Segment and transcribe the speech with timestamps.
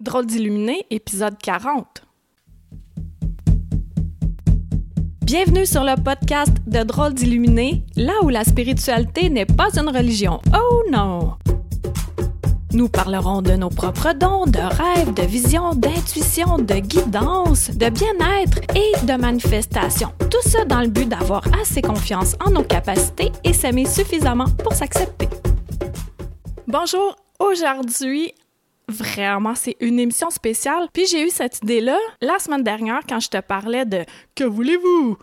[0.00, 2.04] Drôle d'illuminé, épisode 40.
[5.24, 10.40] Bienvenue sur le podcast de Drôle d'illuminé, là où la spiritualité n'est pas une religion.
[10.54, 11.32] Oh non!
[12.72, 18.60] Nous parlerons de nos propres dons, de rêves, de visions, d'intuition, de guidance, de bien-être
[18.76, 20.10] et de manifestation.
[20.30, 24.74] Tout ça dans le but d'avoir assez confiance en nos capacités et s'aimer suffisamment pour
[24.74, 25.28] s'accepter.
[26.68, 28.32] Bonjour, aujourd'hui,
[28.88, 30.88] Vraiment, c'est une émission spéciale.
[30.92, 34.04] Puis j'ai eu cette idée-là la semaine dernière quand je te parlais de
[34.34, 35.18] Que voulez-vous?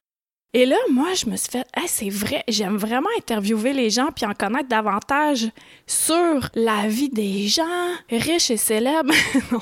[0.53, 4.25] Et là, moi, je me suis fait, c'est vrai, j'aime vraiment interviewer les gens puis
[4.25, 5.49] en connaître davantage
[5.85, 9.13] sur la vie des gens riches et célèbres,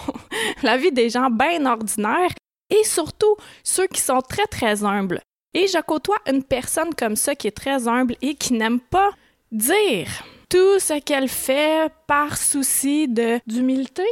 [0.63, 2.30] la vie des gens bien ordinaires
[2.70, 5.20] et surtout ceux qui sont très, très humbles.
[5.55, 9.12] Et je côtoie une personne comme ça qui est très humble et qui n'aime pas
[9.52, 10.10] dire
[10.53, 13.07] tout ce qu'elle fait par souci
[13.48, 14.05] d'humilité.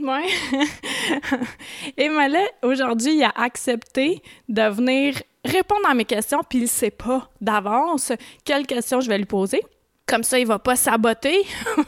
[0.00, 0.26] Ouais.
[1.98, 6.90] Et Malais, aujourd'hui, il a accepté de venir répondre à mes questions, puis il sait
[6.90, 8.10] pas d'avance
[8.42, 9.60] quelles questions je vais lui poser.
[10.06, 11.42] Comme ça, il va pas saboter,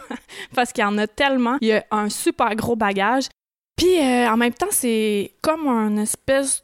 [0.54, 1.56] parce qu'il y en a tellement.
[1.62, 3.28] Il a un super gros bagage.
[3.74, 6.62] Puis euh, en même temps, c'est comme une espèce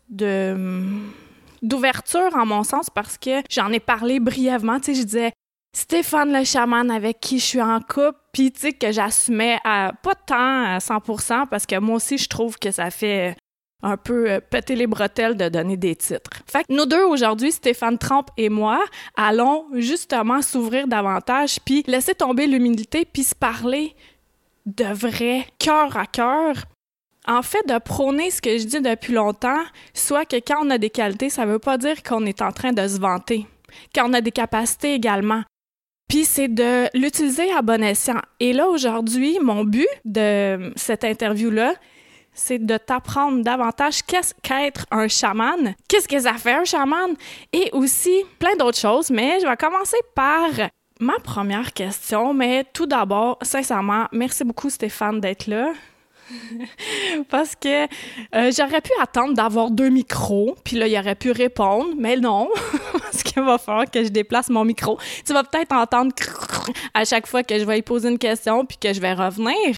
[1.62, 5.32] d'ouverture en mon sens parce que j'en ai parlé brièvement, tu sais, je disais
[5.72, 9.92] Stéphane le chaman avec qui je suis en couple, puis tu sais que j'assumais à,
[10.02, 13.36] pas tant à 100% parce que moi aussi je trouve que ça fait
[13.82, 16.30] un peu euh, péter les bretelles de donner des titres.
[16.46, 18.84] Fait que nous deux aujourd'hui, Stéphane Trump et moi,
[19.16, 23.94] allons justement s'ouvrir davantage puis laisser tomber l'humilité puis se parler
[24.66, 26.56] de vrai cœur à cœur.
[27.28, 30.78] En fait, de prôner ce que je dis depuis longtemps, soit que quand on a
[30.78, 33.46] des qualités, ça veut pas dire qu'on est en train de se vanter.
[33.94, 35.42] Quand on a des capacités également.
[36.11, 38.20] Puis c'est de l'utiliser à bon escient.
[38.41, 41.75] Et là, aujourd'hui, mon but de cette interview-là,
[42.34, 47.14] c'est de t'apprendre davantage qu'est-ce qu'être un chaman, qu'est-ce que ça fait un chaman,
[47.53, 49.10] et aussi plein d'autres choses.
[49.10, 50.48] Mais je vais commencer par
[50.98, 52.34] ma première question.
[52.34, 55.72] Mais tout d'abord, sincèrement, merci beaucoup Stéphane d'être là.
[57.28, 61.91] Parce que euh, j'aurais pu attendre d'avoir deux micros, puis là, il aurait pu répondre,
[61.96, 62.48] mais non,
[62.92, 64.98] parce qu'il va falloir que je déplace mon micro.
[65.26, 66.12] Tu vas peut-être entendre
[66.94, 69.74] à chaque fois que je vais poser une question, puis que je vais revenir.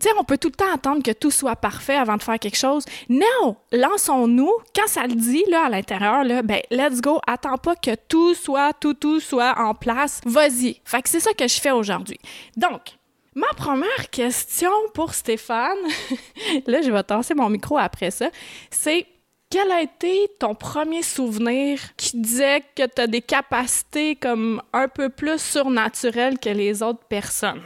[0.00, 2.38] Tu sais, on peut tout le temps attendre que tout soit parfait avant de faire
[2.38, 2.84] quelque chose.
[3.08, 3.56] Non!
[3.72, 4.52] Lançons-nous.
[4.72, 7.20] Quand ça le dit, là, à l'intérieur, là, ben, let's go.
[7.26, 10.20] Attends pas que tout soit, tout, tout soit en place.
[10.24, 10.80] Vas-y.
[10.84, 12.20] Fait que c'est ça que je fais aujourd'hui.
[12.56, 12.97] Donc,
[13.38, 15.78] Ma première question pour Stéphane,
[16.66, 18.30] là je vais tasser mon micro après ça,
[18.68, 19.06] c'est
[19.48, 24.88] quel a été ton premier souvenir qui disait que tu as des capacités comme un
[24.88, 27.62] peu plus surnaturelles que les autres personnes?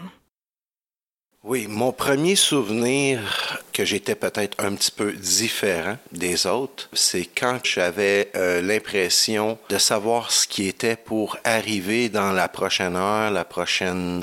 [1.45, 7.59] Oui, mon premier souvenir que j'étais peut-être un petit peu différent des autres, c'est quand
[7.65, 13.45] j'avais euh, l'impression de savoir ce qui était pour arriver dans la prochaine heure, la
[13.45, 14.23] prochaine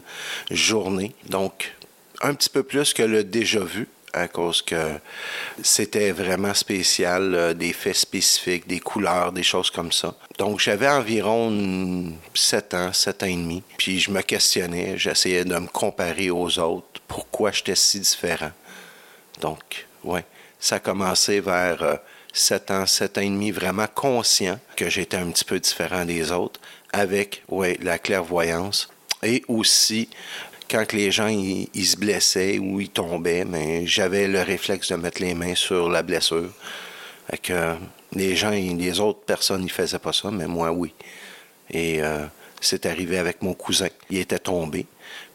[0.49, 1.13] journée.
[1.27, 1.75] Donc,
[2.21, 4.99] un petit peu plus que le déjà vu à cause que
[5.61, 10.15] c'était vraiment spécial, euh, des faits spécifiques, des couleurs, des choses comme ça.
[10.37, 15.55] Donc j'avais environ 7 ans, 7 ans et demi, puis je me questionnais, j'essayais de
[15.55, 18.51] me comparer aux autres, pourquoi j'étais si différent.
[19.41, 20.25] Donc, ouais,
[20.59, 21.99] ça a commencé vers
[22.33, 26.05] 7 euh, ans, 7 ans et demi, vraiment conscient que j'étais un petit peu différent
[26.05, 26.59] des autres,
[26.91, 28.89] avec, ouais, la clairvoyance
[29.23, 30.09] et aussi
[30.69, 35.21] quand les gens ils, se blessaient ou ils tombaient, mais j'avais le réflexe de mettre
[35.21, 36.51] les mains sur la blessure.
[37.43, 37.75] que
[38.13, 40.93] les gens, les autres personnes, ils faisaient pas ça, mais moi, oui.
[41.69, 42.25] Et euh,
[42.59, 43.89] c'est arrivé avec mon cousin.
[44.09, 44.85] Il était tombé.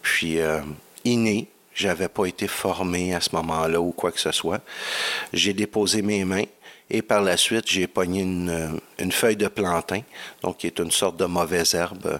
[0.01, 0.61] Puis, euh,
[1.03, 4.61] inné, j'avais pas été formé à ce moment-là ou quoi que ce soit.
[5.33, 6.45] J'ai déposé mes mains
[6.89, 10.01] et par la suite, j'ai pogné une, une, feuille de plantain,
[10.43, 12.19] donc qui est une sorte de mauvaise herbe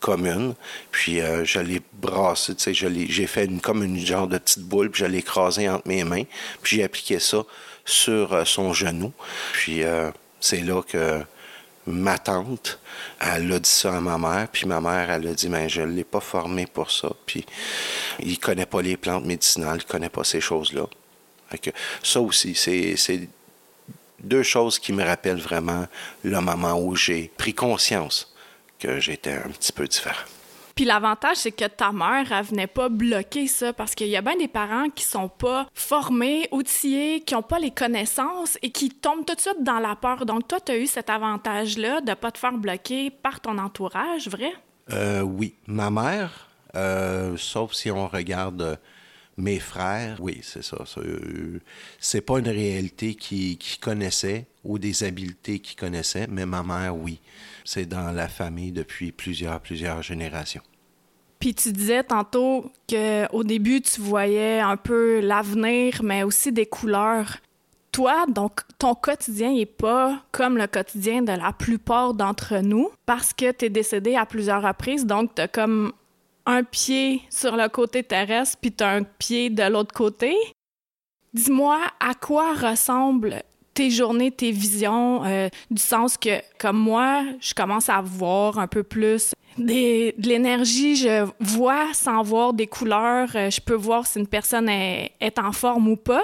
[0.00, 0.54] commune.
[0.90, 4.64] Puis euh, je l'ai brassé, tu sais, j'ai fait une, comme une genre de petite
[4.64, 5.24] boule, puis je l'ai
[5.68, 6.24] entre mes mains,
[6.62, 7.44] puis j'ai appliqué ça
[7.84, 9.12] sur euh, son genou.
[9.52, 10.10] Puis euh,
[10.40, 11.22] c'est là que
[11.86, 12.80] ma tante,
[13.20, 15.82] elle a dit ça à ma mère, puis ma mère, elle a dit, mais je
[15.82, 17.10] ne l'ai pas formé pour ça.
[17.26, 17.44] Puis
[18.20, 20.86] il connaît pas les plantes médicinales, il connaît pas ces choses-là.
[22.02, 23.28] Ça aussi, c'est
[24.20, 25.86] deux choses qui me rappellent vraiment
[26.22, 28.32] le moment où j'ai pris conscience
[28.80, 30.24] que j'étais un petit peu différent.
[30.74, 34.22] Puis l'avantage, c'est que ta mère, elle venait pas bloquer ça parce qu'il y a
[34.22, 38.88] bien des parents qui sont pas formés, outillés, qui ont pas les connaissances et qui
[38.88, 40.24] tombent tout de suite dans la peur.
[40.24, 44.28] Donc toi, tu as eu cet avantage-là de pas te faire bloquer par ton entourage,
[44.28, 44.52] vrai?
[44.90, 45.54] Euh, oui.
[45.66, 48.78] Ma mère, euh, sauf si on regarde
[49.36, 50.78] Mes frères, oui, c'est ça.
[51.98, 56.96] C'est pas une réalité qu'ils qui connaissaient ou des habiletés qu'ils connaissaient, mais ma mère,
[56.96, 57.20] oui.
[57.64, 60.62] C'est dans la famille depuis plusieurs, plusieurs générations.
[61.40, 67.38] Puis tu disais tantôt qu'au début, tu voyais un peu l'avenir, mais aussi des couleurs.
[67.92, 73.32] Toi, donc, ton quotidien n'est pas comme le quotidien de la plupart d'entre nous parce
[73.32, 75.92] que tu es décédé à plusieurs reprises, donc tu as comme
[76.46, 80.36] un pied sur le côté terrestre puis tu as un pied de l'autre côté.
[81.32, 83.42] Dis-moi, à quoi ressemblent
[83.80, 88.66] tes journées, tes visions, euh, du sens que, comme moi, je commence à voir un
[88.66, 94.18] peu plus de l'énergie, je vois sans voir des couleurs, euh, je peux voir si
[94.18, 96.22] une personne est, en forme ou pas.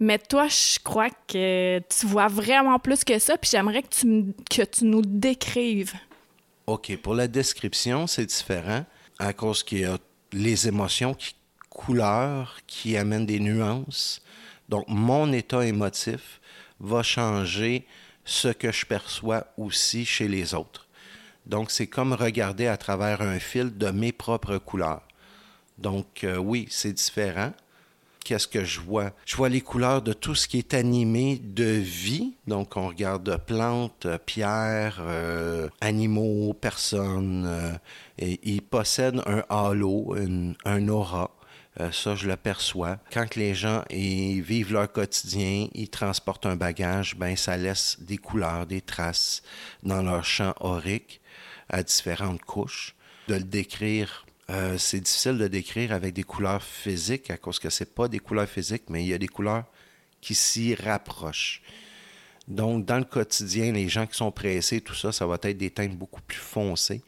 [0.00, 4.34] Mais toi, je crois que tu vois vraiment plus que ça, puis j'aimerais que tu,
[4.50, 5.94] que tu nous décrives.
[6.66, 8.84] OK, pour la description, c'est différent
[9.18, 9.96] à cause qu'il y a
[10.34, 11.32] les émotions qui
[11.70, 14.20] couleurs qui amènent des nuances.
[14.68, 16.40] Donc, mon état émotif
[16.80, 17.86] va changer
[18.24, 20.86] ce que je perçois aussi chez les autres.
[21.46, 25.02] Donc, c'est comme regarder à travers un fil de mes propres couleurs.
[25.78, 27.52] Donc, euh, oui, c'est différent.
[28.22, 29.12] Qu'est-ce que je vois?
[29.24, 32.34] Je vois les couleurs de tout ce qui est animé de vie.
[32.46, 37.46] Donc, on regarde plantes, pierres, euh, animaux, personnes.
[37.46, 37.72] Euh,
[38.18, 40.14] et ils possèdent un halo,
[40.66, 41.30] un aura.
[41.92, 42.98] Ça, je le perçois.
[43.12, 48.66] Quand les gens vivent leur quotidien, ils transportent un bagage, ben ça laisse des couleurs,
[48.66, 49.42] des traces
[49.82, 51.20] dans leur champ aurique
[51.68, 52.94] à différentes couches.
[53.28, 57.68] De le décrire, euh, c'est difficile de décrire avec des couleurs physiques à cause que
[57.68, 59.64] c'est pas des couleurs physiques, mais il y a des couleurs
[60.20, 61.62] qui s'y rapprochent.
[62.46, 65.70] Donc, dans le quotidien, les gens qui sont pressés, tout ça, ça va être des
[65.70, 67.02] teintes beaucoup plus foncées,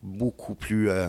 [0.00, 1.08] beaucoup plus euh,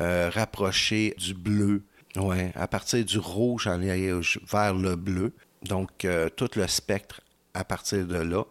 [0.00, 1.82] euh, rapprochées du bleu.
[2.16, 5.32] Ouais, à partir du rouge, vers le bleu.
[5.62, 6.06] Donc,
[6.36, 7.20] tout le spectre
[7.54, 8.44] à partir de là.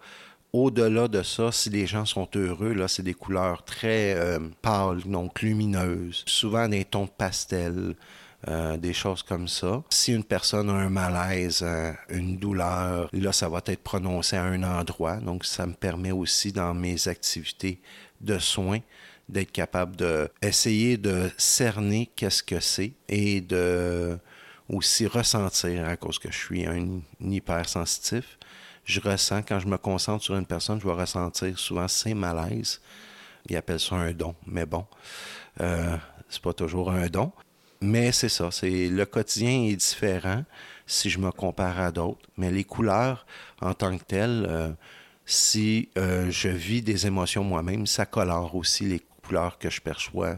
[0.54, 5.01] Au-delà de ça, si les gens sont heureux, là, c'est des couleurs très euh, pâles,
[5.04, 7.95] donc lumineuses, souvent des tons de pastel,
[8.48, 9.81] euh, des choses comme ça.
[9.89, 14.44] Si une personne a un malaise, euh, une douleur, là, ça va être prononcé à
[14.44, 15.15] un endroit.
[15.15, 17.81] Donc, ça me permet aussi, dans mes activités
[18.21, 18.80] de soins,
[19.30, 24.18] d'être capable de essayer de cerner qu'est-ce que c'est et de
[24.70, 28.38] aussi ressentir à cause que je suis un hypersensitif
[28.86, 32.81] je ressens, quand je me concentre sur une personne, je vais ressentir souvent ces malaises.
[33.50, 34.86] Ils appellent ça un don, mais bon,
[35.62, 35.98] euh,
[36.30, 37.31] c'est pas toujours un don.
[37.81, 40.44] Mais c'est ça, c'est le quotidien est différent
[40.86, 42.30] si je me compare à d'autres.
[42.38, 43.25] Mais les couleurs,
[43.62, 44.72] en tant que telles, euh,
[45.25, 49.02] si euh, je vis des émotions moi-même, ça colore aussi les
[49.59, 50.35] que je perçois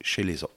[0.00, 0.52] chez les autres.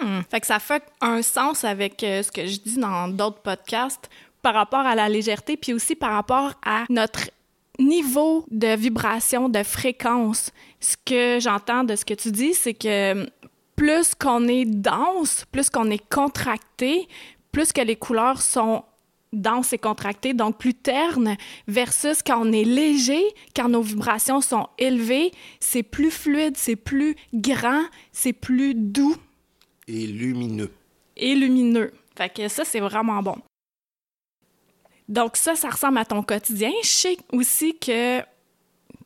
[0.00, 0.20] Hmm.
[0.42, 4.10] Ça fait un sens avec euh, ce que je dis dans d'autres podcasts
[4.42, 7.30] par rapport à la légèreté, puis aussi par rapport à notre
[7.78, 10.50] niveau de vibration, de fréquence.
[10.80, 13.28] Ce que j'entends de ce que tu dis, c'est que
[13.76, 17.08] plus qu'on est dense, plus qu'on est contracté,
[17.52, 18.84] plus que les couleurs sont
[19.32, 21.36] denses et contractées, donc plus ternes,
[21.66, 23.22] versus quand on est léger,
[23.54, 27.82] quand nos vibrations sont élevées, c'est plus fluide, c'est plus grand,
[28.12, 29.16] c'est plus doux.
[29.88, 30.72] Et lumineux.
[31.16, 31.92] Et lumineux.
[32.16, 33.36] Fait que ça, c'est vraiment bon.
[35.08, 36.72] Donc ça, ça ressemble à ton quotidien.
[36.82, 38.20] Je sais aussi que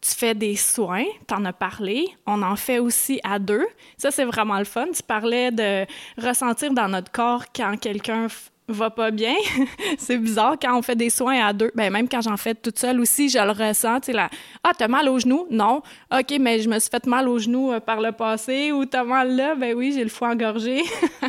[0.01, 2.09] tu fais des soins, tu en as parlé.
[2.27, 3.67] On en fait aussi à deux.
[3.99, 4.87] Ça, c'est vraiment le fun.
[4.95, 5.85] Tu parlais de
[6.17, 8.29] ressentir dans notre corps quand quelqu'un
[8.71, 9.35] va pas bien.
[9.99, 11.71] c'est bizarre quand on fait des soins à deux.
[11.75, 14.01] Ben, même quand j'en fais toute seule aussi, je le ressens.
[14.01, 15.47] Tu ah, t'as mal au genou?
[15.51, 15.83] Non.
[16.13, 19.05] OK, mais je me suis fait mal au genou euh, par le passé ou t'as
[19.05, 19.55] mal là?
[19.55, 20.83] Ben oui, j'ai le foie engorgé.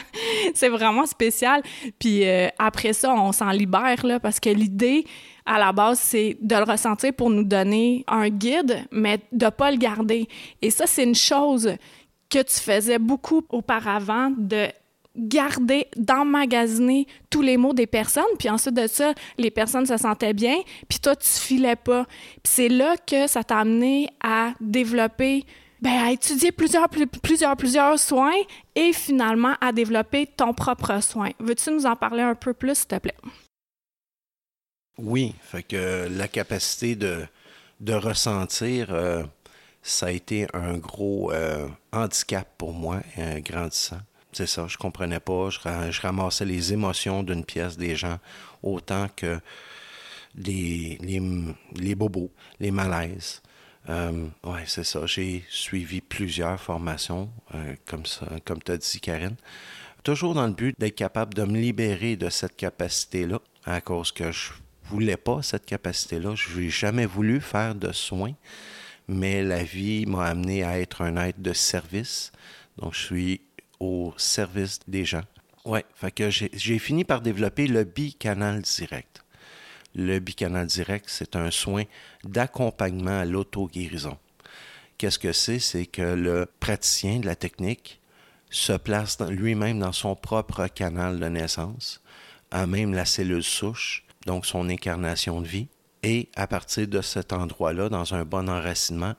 [0.54, 1.62] c'est vraiment spécial.
[2.00, 5.06] Puis euh, après ça, on s'en libère, là, parce que l'idée,
[5.46, 9.72] à la base, c'est de le ressentir pour nous donner un guide, mais de pas
[9.72, 10.28] le garder.
[10.62, 11.76] Et ça, c'est une chose
[12.30, 14.68] que tu faisais beaucoup auparavant de
[15.16, 20.34] garder, d'emmagasiner tous les mots des personnes, puis ensuite de ça, les personnes se sentaient
[20.34, 20.56] bien,
[20.88, 22.06] puis toi, tu filais pas.
[22.44, 25.46] Puis c'est là que ça t'a amené à développer,
[25.82, 28.40] ben, à étudier plusieurs, plusieurs, plusieurs soins
[28.76, 31.32] et finalement à développer ton propre soin.
[31.40, 33.18] Veux-tu nous en parler un peu plus, s'il te plaît?
[34.98, 37.26] Oui, fait que la capacité de,
[37.80, 39.24] de ressentir, euh,
[39.82, 44.00] ça a été un gros euh, handicap pour moi, euh, grandissant
[44.32, 45.50] c'est ça, je comprenais pas.
[45.50, 48.18] Je, ramassais les émotions d'une pièce des gens
[48.64, 49.40] autant que
[50.36, 50.98] les,
[51.74, 53.42] les, bobos, les malaises.
[53.90, 55.06] Euh, oui, c'est ça.
[55.06, 59.36] J'ai suivi plusieurs formations, euh, comme ça, comme tu as dit, Karine.
[60.04, 64.32] toujours dans le but d'être capable de me libérer de cette capacité-là, à cause que
[64.32, 64.52] je
[64.86, 66.36] voulais pas cette capacité-là.
[66.36, 68.34] Je n'ai jamais voulu faire de soins,
[69.08, 72.32] mais la vie m'a amené à être un être de service.
[72.78, 73.42] Donc, je suis
[73.82, 75.24] au service des gens.
[75.66, 79.24] Ouais, fait que j'ai fini par développer le bicanal direct.
[79.96, 81.84] Le bicanal direct, c'est un soin
[82.24, 84.18] d'accompagnement à l'auto-guérison.
[84.98, 85.60] Qu'est-ce que c'est?
[85.60, 88.00] C'est que le praticien de la technique
[88.52, 92.02] se place lui-même dans son propre canal de naissance,
[92.52, 95.68] à même la cellule souche, donc son incarnation de vie,
[96.04, 99.16] et à partir de cet endroit-là, dans un bon enracinement,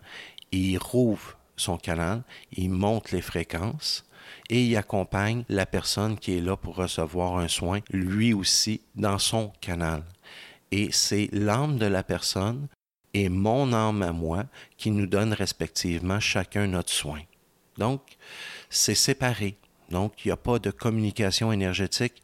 [0.53, 4.05] il rouvre son canal, il monte les fréquences
[4.53, 9.19] et il accompagne la personne qui est là pour recevoir un soin, lui aussi, dans
[9.19, 10.05] son canal.
[10.71, 12.69] Et c'est l'âme de la personne
[13.15, 14.45] et mon âme à moi
[14.77, 17.21] qui nous donne respectivement chacun notre soin.
[17.79, 18.03] Donc,
[18.69, 19.57] c'est séparé.
[19.89, 22.23] Donc, il n'y a pas de communication énergétique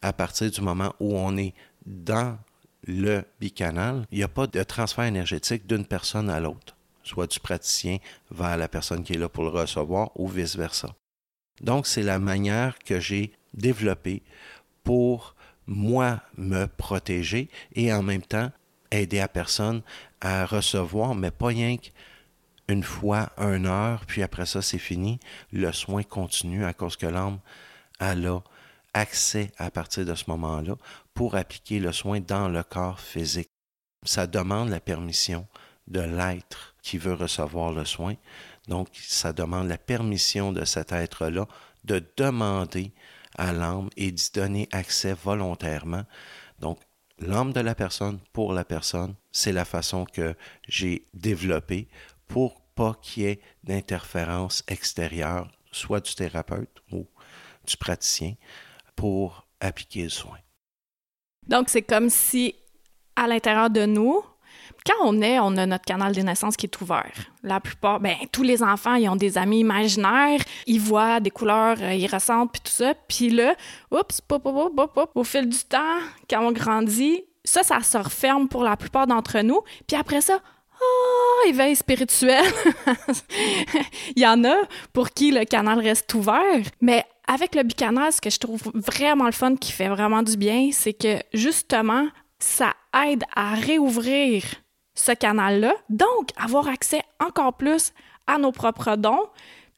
[0.00, 1.52] à partir du moment où on est
[1.84, 2.38] dans
[2.86, 4.06] le bicanal.
[4.10, 7.98] Il n'y a pas de transfert énergétique d'une personne à l'autre, soit du praticien
[8.30, 10.94] vers la personne qui est là pour le recevoir ou vice-versa.
[11.60, 14.22] Donc, c'est la manière que j'ai développée
[14.84, 15.34] pour
[15.66, 18.50] moi me protéger et en même temps
[18.90, 19.82] aider la personne
[20.20, 25.20] à recevoir, mais pas rien qu'une fois, une heure, puis après ça, c'est fini.
[25.52, 27.38] Le soin continue à cause que l'âme,
[28.00, 28.14] a
[28.94, 30.74] accès à partir de ce moment-là
[31.14, 33.50] pour appliquer le soin dans le corps physique.
[34.04, 35.46] Ça demande la permission
[35.88, 38.14] de l'être qui veut recevoir le soin.
[38.68, 41.46] Donc, ça demande la permission de cet être-là
[41.84, 42.92] de demander
[43.36, 46.04] à l'âme et d'y donner accès volontairement.
[46.60, 46.78] Donc,
[47.18, 50.34] l'âme de la personne pour la personne, c'est la façon que
[50.68, 51.88] j'ai développée
[52.26, 57.06] pour pas qu'il y ait d'interférence extérieure, soit du thérapeute ou
[57.66, 58.34] du praticien,
[58.94, 60.38] pour appliquer le soin.
[61.46, 62.54] Donc, c'est comme si
[63.16, 64.22] à l'intérieur de nous,
[64.88, 67.12] quand on est, on a notre canal de naissance qui est ouvert.
[67.42, 71.76] La plupart, ben tous les enfants, ils ont des amis imaginaires, ils voient des couleurs,
[71.80, 72.94] euh, ils ressentent puis tout ça.
[73.06, 73.54] Puis là,
[73.90, 75.98] oups, pop, pop, pop, pop, au fil du temps,
[76.30, 79.60] quand on grandit, ça, ça se referme pour la plupart d'entre nous.
[79.86, 80.40] Puis après ça,
[80.80, 82.44] oh, éveil spirituel.
[84.16, 84.56] Il y en a
[84.92, 89.26] pour qui le canal reste ouvert, mais avec le bicanal, ce que je trouve vraiment
[89.26, 92.72] le fun, qui fait vraiment du bien, c'est que justement, ça
[93.06, 94.44] aide à réouvrir
[94.98, 97.92] ce canal-là, donc avoir accès encore plus
[98.26, 99.26] à nos propres dons,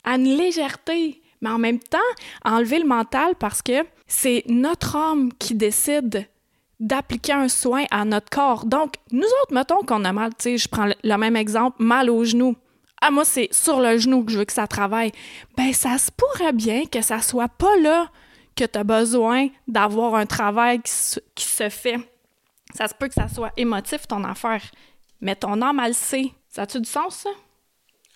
[0.05, 1.99] à une légèreté, mais en même temps,
[2.45, 6.27] enlever le mental parce que c'est notre âme qui décide
[6.81, 8.65] d'appliquer un soin à notre corps.
[8.65, 12.09] Donc, nous autres, mettons qu'on a mal, tu sais, je prends le même exemple, mal
[12.09, 12.57] au genou.
[13.03, 15.12] Ah, moi, c'est sur le genou que je veux que ça travaille.
[15.57, 18.11] Ben, ça se pourrait bien que ça soit pas là
[18.57, 21.99] que tu as besoin d'avoir un travail qui se fait.
[22.75, 24.62] Ça se peut que ça soit émotif, ton affaire.
[25.21, 26.33] Mais ton âme, elle sait.
[26.49, 27.31] Ça a-tu du sens, ça?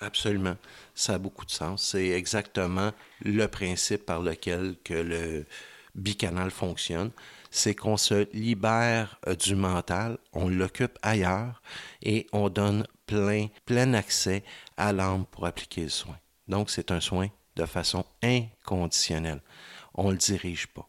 [0.00, 0.56] Absolument.
[0.94, 1.90] Ça a beaucoup de sens.
[1.90, 2.92] C'est exactement
[3.22, 5.46] le principe par lequel que le
[5.94, 7.10] bicanal fonctionne.
[7.50, 11.62] C'est qu'on se libère euh, du mental, on l'occupe ailleurs
[12.02, 14.42] et on donne plein, plein accès
[14.76, 16.18] à l'âme pour appliquer le soin.
[16.48, 19.40] Donc, c'est un soin de façon inconditionnelle.
[19.94, 20.88] On ne le dirige pas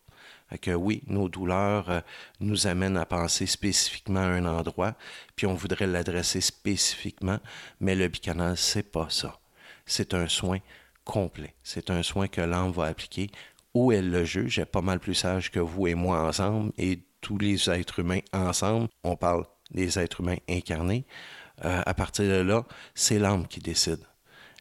[0.61, 1.99] que oui, nos douleurs euh,
[2.39, 4.95] nous amènent à penser spécifiquement à un endroit,
[5.35, 7.39] puis on voudrait l'adresser spécifiquement,
[7.79, 9.39] mais le bicanal, c'est pas ça.
[9.85, 10.59] C'est un soin
[11.03, 11.53] complet.
[11.63, 13.29] C'est un soin que l'âme va appliquer
[13.73, 14.59] où elle le juge.
[14.59, 18.21] est pas mal plus sage que vous et moi ensemble et tous les êtres humains
[18.33, 18.87] ensemble.
[19.03, 21.05] On parle des êtres humains incarnés.
[21.63, 22.63] Euh, à partir de là,
[22.95, 23.99] c'est l'âme qui décide.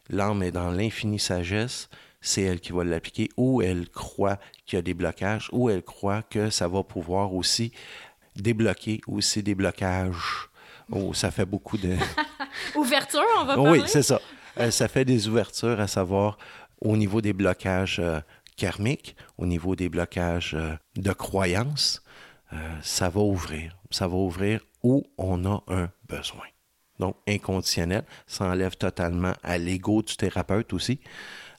[0.09, 1.89] L'âme est dans l'infinie sagesse
[2.25, 5.83] c'est elle qui va l'appliquer, ou elle croit qu'il y a des blocages, ou elle
[5.83, 7.71] croit que ça va pouvoir aussi
[8.35, 10.49] débloquer aussi des blocages.
[10.91, 11.95] Oh, ça fait beaucoup de...
[12.75, 13.81] Ouverture, on va parler?
[13.81, 14.19] Oui, c'est ça.
[14.59, 16.37] Euh, ça fait des ouvertures, à savoir
[16.81, 18.19] au niveau des blocages euh,
[18.57, 22.01] karmiques, au niveau des blocages euh, de croyances,
[22.81, 23.75] ça va ouvrir.
[23.91, 26.45] Ça va ouvrir où on a un besoin.
[26.99, 31.01] Donc, inconditionnel, ça enlève totalement à l'ego du thérapeute aussi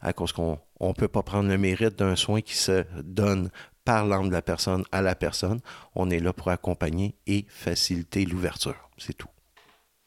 [0.01, 3.51] à cause qu'on ne peut pas prendre le mérite d'un soin qui se donne
[3.85, 5.61] par l'âme de la personne à la personne.
[5.95, 8.91] On est là pour accompagner et faciliter l'ouverture.
[8.99, 9.29] C'est tout.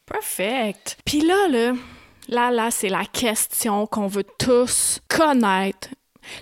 [0.05, 0.97] Perfect.
[1.05, 1.73] Puis là, là,
[2.27, 5.89] là, là, c'est la question qu'on veut tous connaître.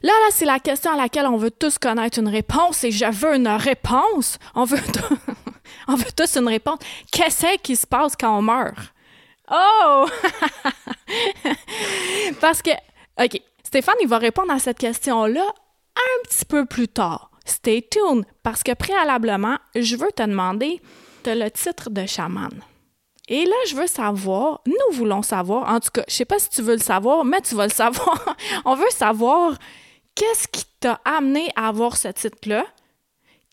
[0.03, 3.05] Là, là, c'est la question à laquelle on veut tous connaître une réponse et je
[3.05, 4.37] veux une réponse.
[4.55, 4.79] On veut,
[5.87, 6.79] on veut tous une réponse.
[7.11, 8.93] Qu'est-ce qui se passe quand on meurt?
[9.49, 10.07] Oh!
[12.41, 12.71] Parce que
[13.19, 13.41] OK.
[13.63, 15.45] Stéphane, il va répondre à cette question-là
[15.95, 17.31] un petit peu plus tard.
[17.45, 20.81] Stay tuned, parce que préalablement, je veux te demander
[21.23, 22.51] de le titre de chaman.
[23.27, 26.49] Et là, je veux savoir, nous voulons savoir, en tout cas, je sais pas si
[26.49, 28.35] tu veux le savoir, mais tu vas le savoir.
[28.65, 29.57] On veut savoir
[30.15, 32.65] qu'est-ce qui t'a amené à avoir ce titre-là,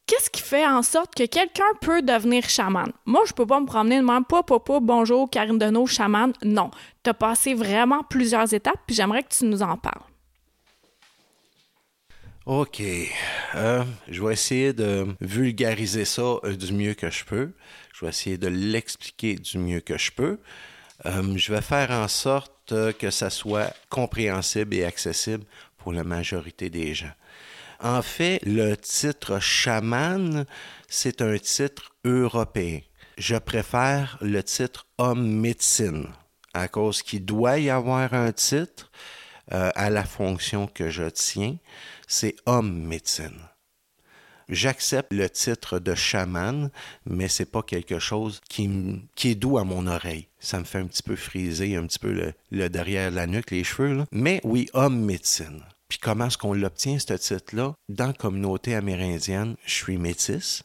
[0.06, 2.92] Qu'est-ce qui fait en sorte que quelqu'un peut devenir chaman?
[3.06, 6.32] Moi, je peux pas me promener de même, pas, pas, pas, bonjour, Karine Deneau, chaman.
[6.42, 6.70] Non.
[7.02, 10.02] Tu as passé vraiment plusieurs étapes, puis j'aimerais que tu nous en parles.
[12.44, 12.82] OK.
[13.54, 17.52] Euh, je vais essayer de vulgariser ça euh, du mieux que je peux.
[17.94, 20.38] Je vais essayer de l'expliquer du mieux que je peux.
[21.06, 22.52] Euh, je vais faire en sorte
[22.99, 25.44] que ça soit compréhensible et accessible
[25.78, 27.12] pour la majorité des gens.
[27.84, 30.46] En fait, le titre chaman,
[30.88, 32.80] c'est un titre européen.
[33.18, 36.06] Je préfère le titre homme médecine
[36.54, 38.90] à cause qu'il doit y avoir un titre
[39.52, 41.58] euh, à la fonction que je tiens,
[42.08, 43.38] c'est homme médecine.
[44.48, 46.70] J'accepte le titre de chaman,
[47.04, 48.64] mais c'est pas quelque chose qui,
[49.24, 50.28] est doux à mon oreille.
[50.38, 53.50] Ça me fait un petit peu friser, un petit peu le, le derrière la nuque,
[53.50, 54.04] les cheveux.
[54.10, 55.62] Mais oui, homme médecine.
[55.94, 57.76] Puis comment est-ce qu'on l'obtient, ce titre-là?
[57.88, 60.64] Dans la communauté amérindienne, je suis métisse.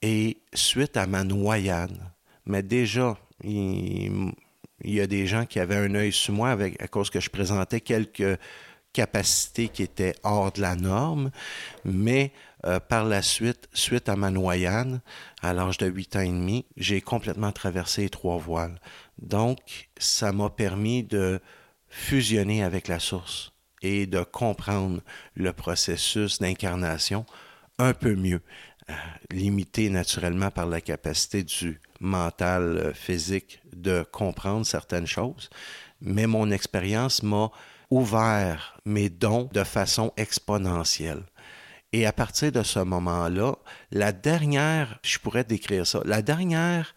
[0.00, 2.00] Et suite à ma noyade,
[2.46, 4.32] mais déjà, il,
[4.82, 7.82] y a des gens qui avaient un œil sur moi à cause que je présentais
[7.82, 8.38] quelques
[8.94, 11.30] capacités qui étaient hors de la norme,
[11.84, 12.32] mais
[12.64, 15.02] euh, par la suite, suite à ma noyade,
[15.42, 18.80] à l'âge de 8 ans et demi, j'ai complètement traversé les trois voiles.
[19.18, 21.38] Donc, ça m'a permis de
[21.90, 25.00] fusionner avec la source et de comprendre
[25.34, 27.24] le processus d'incarnation
[27.78, 28.42] un peu mieux,
[28.90, 28.92] euh,
[29.30, 35.48] limité naturellement par la capacité du mental euh, physique de comprendre certaines choses,
[36.00, 37.50] mais mon expérience m'a
[37.90, 41.22] ouvert mes dons de façon exponentielle.
[41.92, 43.56] Et à partir de ce moment-là,
[43.90, 46.94] la dernière, je pourrais décrire ça, la dernière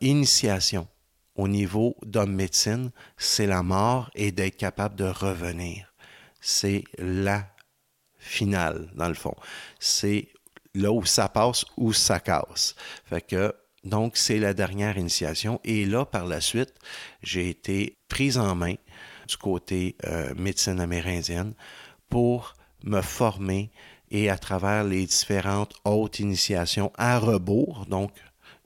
[0.00, 0.86] initiation
[1.34, 5.93] au niveau d'homme médecine, c'est la mort et d'être capable de revenir
[6.44, 7.48] c'est la
[8.18, 9.34] finale, dans le fond.
[9.80, 10.28] C'est
[10.74, 12.74] là où ça passe, où ça casse.
[13.82, 15.58] Donc, c'est la dernière initiation.
[15.64, 16.74] Et là, par la suite,
[17.22, 18.74] j'ai été prise en main
[19.26, 21.54] du côté euh, médecine amérindienne
[22.10, 23.70] pour me former
[24.10, 28.12] et à travers les différentes hautes initiations à rebours, donc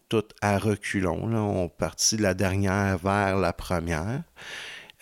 [0.09, 1.33] toutes à reculons.
[1.33, 4.25] On partit de la dernière vers la première.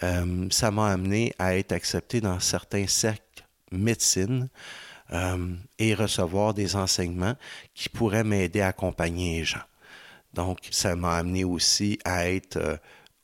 [0.03, 3.23] Euh, ça m'a amené à être accepté dans certains cercles
[3.73, 4.49] médecine
[5.13, 7.35] euh, et recevoir des enseignements
[7.75, 9.65] qui pourraient m'aider à accompagner les gens.
[10.35, 12.77] Donc, ça m'a amené aussi à être euh,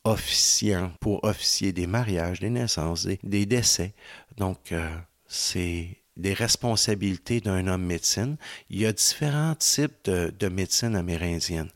[0.04, 3.94] officiant pour officier des mariages, des naissances, des, décès.
[4.36, 4.74] Donc,
[5.28, 8.36] c'est des responsabilités d'un homme médecine.
[8.68, 11.70] Il y a différents types de, de médecine amérindienne.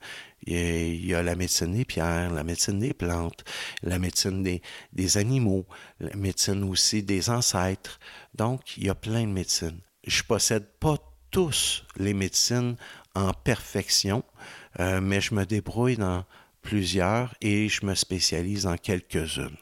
[0.47, 3.45] Il y, a, la médecine des pierres, la médecine des plantes,
[3.83, 5.67] la médecine des, des animaux,
[6.01, 7.99] la médecine aussi des ancêtres.
[8.35, 9.81] Donc, il y a plein de médecines.
[10.07, 10.97] Je possède pas
[11.31, 12.77] tous les médecines
[13.15, 14.23] en perfection,
[14.79, 16.25] euh, mais je me débrouille dans
[16.63, 19.57] plusieurs et je me spécialise dans quelques-unes.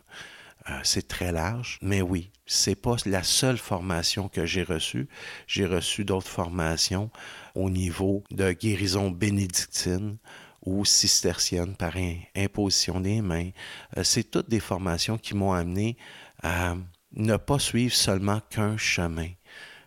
[0.71, 5.09] Euh, c'est très large, mais oui, c'est pas la seule formation que j'ai reçue.
[5.47, 7.11] J'ai reçu d'autres formations
[7.55, 10.17] au niveau de guérison bénédictine,
[10.65, 11.95] ou cistercienne par
[12.37, 13.51] imposition des mains.
[13.97, 15.97] Euh, c'est toutes des formations qui m'ont amené
[16.43, 16.77] à
[17.13, 19.29] ne pas suivre seulement qu'un chemin.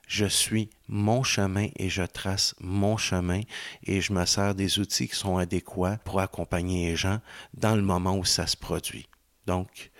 [0.07, 3.41] Je suis mon chemin et je trace mon chemin
[3.83, 7.19] et je me sers des outils qui sont adéquats pour accompagner les gens
[7.53, 9.07] dans le moment où ça se produit.
[9.45, 9.91] Donc,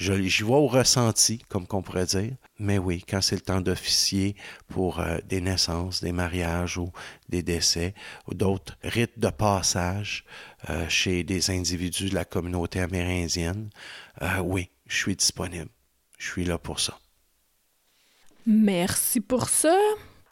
[0.00, 2.32] J'y vois au ressenti, comme qu'on pourrait dire.
[2.58, 4.34] Mais oui, quand c'est le temps d'officier
[4.68, 6.90] pour euh, des naissances, des mariages ou
[7.28, 7.92] des décès,
[8.26, 10.24] ou d'autres rites de passage
[10.70, 13.68] euh, chez des individus de la communauté amérindienne,
[14.22, 15.68] euh, oui, je suis disponible.
[16.16, 16.98] Je suis là pour ça.
[18.46, 19.76] Merci pour ça.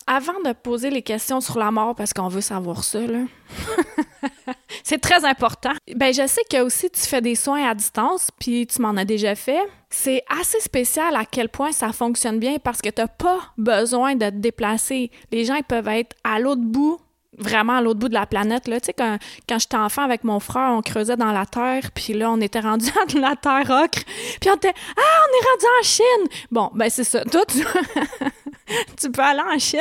[0.07, 3.27] Avant de poser les questions sur la mort, parce qu'on veut savoir ça, là.
[4.85, 5.73] c'est très important.
[5.97, 9.05] Ben, je sais que aussi tu fais des soins à distance, puis tu m'en as
[9.05, 9.61] déjà fait.
[9.91, 14.15] C'est assez spécial à quel point ça fonctionne bien parce que tu n'as pas besoin
[14.15, 15.11] de te déplacer.
[15.33, 17.01] Les gens ils peuvent être à l'autre bout
[17.39, 18.69] vraiment à l'autre bout de la planète.
[18.69, 18.81] Là.
[18.81, 22.13] Tu sais, quand, quand j'étais enfant avec mon frère, on creusait dans la terre, puis
[22.13, 24.03] là, on était rendu à la terre ocre,
[24.41, 27.25] puis on était «Ah, on est rendu en Chine!» Bon, ben c'est ça.
[27.25, 27.59] Toi, tu...
[29.01, 29.81] tu peux aller en Chine,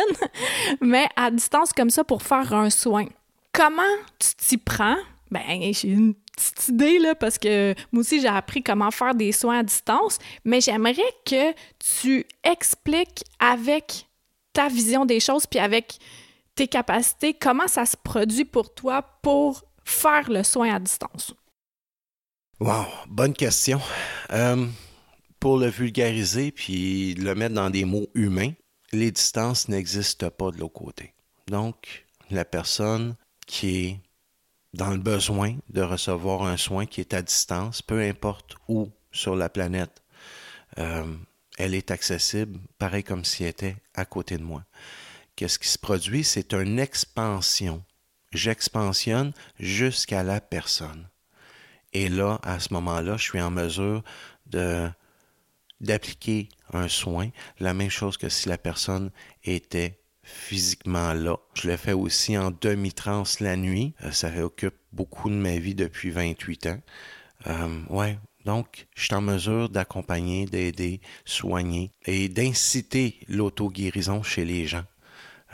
[0.82, 3.06] mais à distance comme ça pour faire un soin.
[3.58, 3.82] Comment
[4.20, 4.98] tu t'y prends?
[5.32, 9.32] Ben, j'ai une petite idée, là, parce que moi aussi, j'ai appris comment faire des
[9.32, 14.06] soins à distance, mais j'aimerais que tu expliques avec
[14.54, 15.98] ta vision des choses, puis avec
[16.54, 21.34] tes capacités, comment ça se produit pour toi pour faire le soin à distance?
[22.60, 23.82] Wow, bonne question.
[24.34, 24.68] Euh,
[25.40, 28.52] pour le vulgariser puis le mettre dans des mots humains,
[28.92, 31.16] les distances n'existent pas de l'autre côté.
[31.48, 33.16] Donc, la personne
[33.48, 34.00] qui est
[34.74, 39.36] dans le besoin de recevoir un soin qui est à distance, peu importe où sur
[39.36, 40.04] la planète,
[40.78, 41.16] euh,
[41.58, 44.64] elle est accessible, pareil comme si elle était à côté de moi.
[45.36, 46.24] Qu'est-ce qui se produit?
[46.24, 47.84] C'est une expansion.
[48.32, 51.08] J'expansionne jusqu'à la personne.
[51.94, 54.04] Et là, à ce moment-là, je suis en mesure
[55.82, 57.30] d'appliquer un soin,
[57.60, 59.12] la même chose que si la personne
[59.44, 61.38] était physiquement là.
[61.54, 63.94] Je le fais aussi en demi-transe la nuit.
[64.04, 66.82] Euh, ça occupe beaucoup de ma vie depuis 28 ans.
[67.48, 74.66] Euh, ouais, donc, je suis en mesure d'accompagner, d'aider, soigner et d'inciter l'auto-guérison chez les
[74.66, 74.86] gens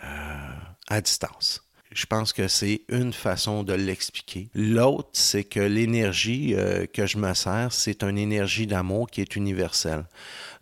[0.03, 0.51] euh,
[0.87, 1.67] à distance.
[1.91, 4.49] Je pense que c'est une façon de l'expliquer.
[4.53, 9.35] L'autre, c'est que l'énergie euh, que je me sers, c'est une énergie d'amour qui est
[9.35, 10.05] universelle.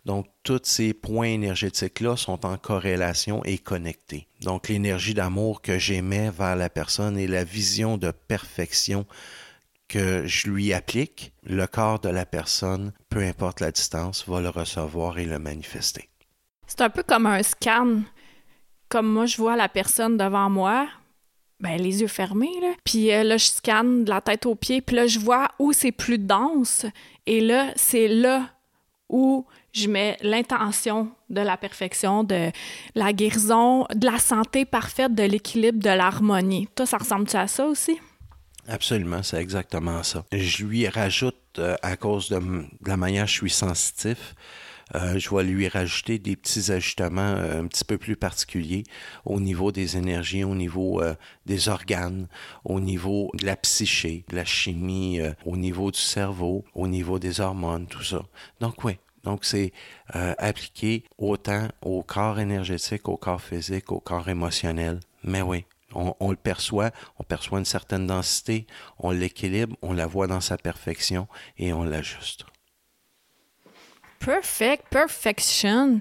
[0.05, 4.27] Donc, tous ces points énergétiques-là sont en corrélation et connectés.
[4.41, 9.05] Donc, l'énergie d'amour que j'émets vers la personne et la vision de perfection
[9.87, 14.49] que je lui applique, le corps de la personne, peu importe la distance, va le
[14.49, 16.09] recevoir et le manifester.
[16.65, 18.01] C'est un peu comme un scan.
[18.87, 20.87] Comme moi, je vois la personne devant moi,
[21.59, 22.49] ben, les yeux fermés.
[22.83, 25.73] Puis euh, là, je scanne de la tête aux pieds, puis là, je vois où
[25.73, 26.85] c'est plus dense.
[27.25, 28.49] Et là, c'est là
[29.09, 32.51] où je mets l'intention de la perfection, de
[32.95, 36.67] la guérison, de la santé parfaite, de l'équilibre, de l'harmonie.
[36.75, 37.99] Toi, ça ressemble-tu à ça aussi?
[38.67, 40.23] Absolument, c'est exactement ça.
[40.31, 42.39] Je lui rajoute, euh, à cause de,
[42.85, 44.35] la manière je suis sensitif,
[44.93, 48.83] euh, je vais lui rajouter des petits ajustements euh, un petit peu plus particuliers
[49.25, 51.01] au niveau des énergies, au niveau
[51.45, 52.27] des organes,
[52.65, 57.39] au niveau de la psyché, de la chimie, au niveau du cerveau, au niveau des
[57.39, 58.21] hormones, tout ça.
[58.59, 59.71] Donc oui, donc, c'est
[60.13, 64.99] appliqué autant au corps énergétique, au corps physique, au corps émotionnel.
[65.23, 68.65] Mais oui, on, le perçoit, on perçoit une certaine densité,
[68.99, 72.45] on l'équilibre, on la voit dans sa perfection et on l'ajuste.
[74.19, 75.99] Perfect, perfection.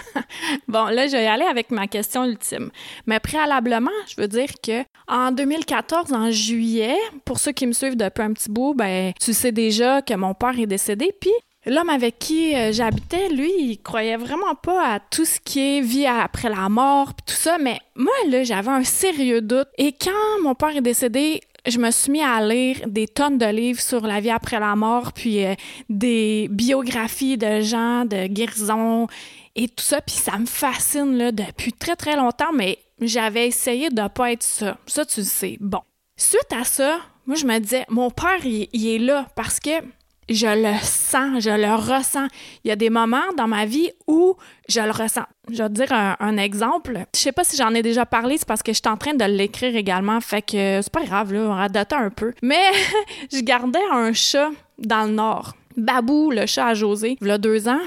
[0.68, 2.70] bon, là, je vais y aller avec ma question ultime.
[3.06, 7.96] Mais préalablement, je veux dire que en 2014, en juillet, pour ceux qui me suivent
[7.96, 11.10] depuis un petit bout, ben, tu sais déjà que mon père est décédé.
[11.18, 11.32] Puis
[11.68, 15.80] L'homme avec qui euh, j'habitais, lui, il croyait vraiment pas à tout ce qui est
[15.82, 19.68] vie après la mort, tout ça, mais moi, là, j'avais un sérieux doute.
[19.76, 23.44] Et quand mon père est décédé, je me suis mis à lire des tonnes de
[23.44, 25.54] livres sur la vie après la mort, puis euh,
[25.90, 29.06] des biographies de gens, de guérison
[29.54, 33.90] et tout ça, puis ça me fascine là, depuis très très longtemps, mais j'avais essayé
[33.90, 34.78] de pas être ça.
[34.86, 35.58] Ça, tu le sais.
[35.60, 35.80] Bon.
[36.16, 39.82] Suite à ça, moi, je me disais, mon père, il est là parce que
[40.28, 42.28] je le sens, je le ressens.
[42.64, 44.36] Il y a des moments dans ma vie où
[44.68, 45.24] je le ressens.
[45.50, 47.04] Je vais te dire un, exemple.
[47.14, 49.14] Je sais pas si j'en ai déjà parlé, c'est parce que je suis en train
[49.14, 52.32] de l'écrire également, fait que c'est pas grave, là, on va dater un peu.
[52.42, 52.62] Mais
[53.32, 55.54] je gardais un chat dans le nord.
[55.76, 57.80] Babou, le chat à José, il y a deux ans.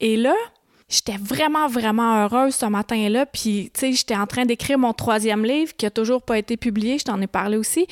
[0.00, 0.34] Et là,
[0.88, 3.26] j'étais vraiment, vraiment heureuse ce matin-là.
[3.26, 6.56] Puis, tu sais, j'étais en train d'écrire mon troisième livre qui a toujours pas été
[6.56, 6.98] publié.
[6.98, 7.86] Je t'en ai parlé aussi.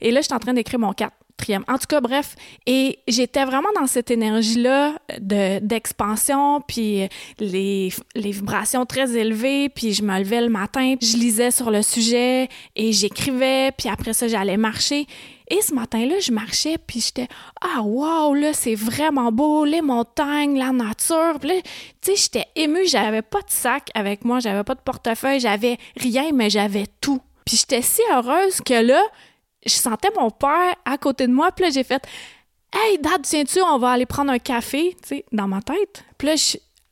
[0.00, 1.16] Et là, j'étais en train d'écrire mon quatre.
[1.50, 2.34] En tout cas, bref,
[2.66, 9.92] et j'étais vraiment dans cette énergie-là de, d'expansion, puis les, les vibrations très élevées, puis
[9.92, 14.28] je me levais le matin, je lisais sur le sujet et j'écrivais, puis après ça,
[14.28, 15.06] j'allais marcher.
[15.48, 17.28] Et ce matin-là, je marchais, puis j'étais
[17.60, 21.38] Ah, wow, là, c'est vraiment beau, les montagnes, la nature.
[21.38, 21.54] Puis là,
[22.00, 25.76] tu sais, j'étais émue, j'avais pas de sac avec moi, j'avais pas de portefeuille, j'avais
[25.96, 27.20] rien, mais j'avais tout.
[27.44, 29.02] Puis j'étais si heureuse que là,
[29.64, 32.04] je sentais mon père à côté de moi, puis là, j'ai fait
[32.74, 36.04] Hey, Dad, tiens-tu, on va aller prendre un café, tu sais, dans ma tête.
[36.16, 36.34] Puis là,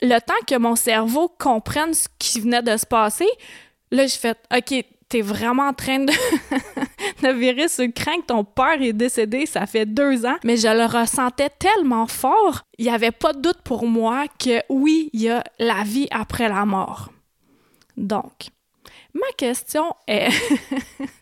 [0.02, 3.28] le temps que mon cerveau comprenne ce qui venait de se passer,
[3.90, 6.12] là, j'ai fait OK, t'es vraiment en train de,
[7.32, 10.84] virer ce craint que ton père est décédé, ça fait deux ans, mais je le
[10.84, 15.30] ressentais tellement fort, il n'y avait pas de doute pour moi que oui, il y
[15.30, 17.10] a la vie après la mort.
[17.96, 18.50] Donc,
[19.12, 20.30] ma question est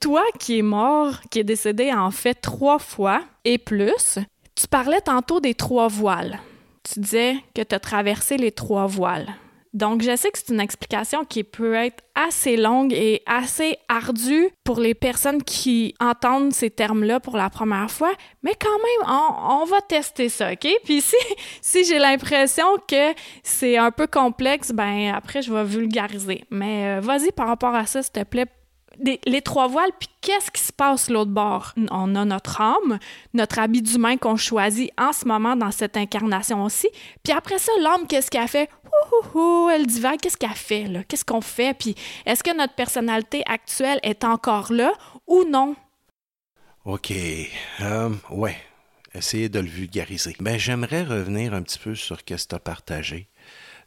[0.00, 4.18] Toi qui es mort, qui est décédé en fait trois fois et plus,
[4.54, 6.38] tu parlais tantôt des trois voiles.
[6.82, 9.34] Tu disais que tu as traversé les trois voiles.
[9.72, 14.48] Donc, je sais que c'est une explication qui peut être assez longue et assez ardue
[14.64, 19.64] pour les personnes qui entendent ces termes-là pour la première fois, mais quand même, on,
[19.64, 20.66] va tester ça, OK?
[20.84, 21.16] Puis si,
[21.62, 26.42] si j'ai l'impression que c'est un peu complexe, ben après, je vais vulgariser.
[26.50, 28.46] Mais euh, vas-y par rapport à ça, s'il te plaît,
[29.26, 31.72] les trois voiles, puis qu'est-ce qui se passe l'autre bord?
[31.90, 32.98] On a notre âme,
[33.34, 36.88] notre habit d'humain qu'on choisit en ce moment dans cette incarnation aussi.
[37.22, 38.68] Puis après ça, l'âme, qu'est-ce qu'elle fait?
[39.34, 41.04] Ouh, elle divague, qu'est-ce qu'elle fait là?
[41.04, 41.74] Qu'est-ce qu'on fait?
[41.74, 41.94] Puis
[42.26, 44.92] est-ce que notre personnalité actuelle est encore là
[45.26, 45.76] ou non?
[46.84, 47.12] OK.
[47.80, 48.56] Euh, ouais.
[49.14, 50.36] Essayez de le vulgariser.
[50.40, 53.28] Mais ben, j'aimerais revenir un petit peu sur ce que tu as partagé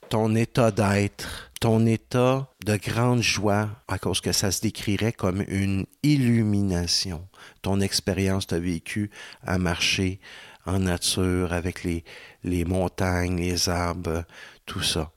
[0.09, 5.43] ton état d'être, ton état de grande joie, à cause que ça se décrirait comme
[5.47, 7.27] une illumination.
[7.61, 9.11] Ton expérience tu as vécu
[9.43, 10.19] à marcher
[10.65, 12.03] en nature avec les,
[12.43, 14.23] les montagnes, les arbres,
[14.65, 15.11] tout ça.